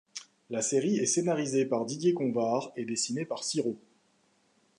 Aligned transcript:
La 0.49 0.63
série 0.63 0.97
est 0.97 1.05
scénarisée 1.05 1.67
par 1.67 1.85
Didier 1.85 2.15
Convard 2.15 2.71
et 2.75 2.85
dessinée 2.85 3.23
par 3.23 3.43
Siro. 3.43 3.77